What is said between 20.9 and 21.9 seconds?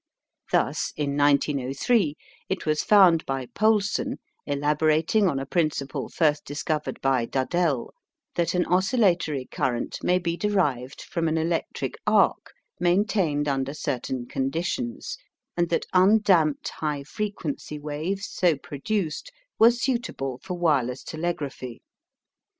telegraphy.